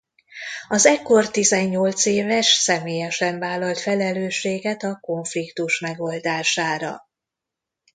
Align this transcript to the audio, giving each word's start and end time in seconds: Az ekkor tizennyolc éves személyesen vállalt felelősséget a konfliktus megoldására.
Az 0.67 0.85
ekkor 0.85 1.29
tizennyolc 1.31 2.05
éves 2.05 2.51
személyesen 2.53 3.39
vállalt 3.39 3.79
felelősséget 3.79 4.83
a 4.83 4.97
konfliktus 5.01 5.79
megoldására. 5.79 7.07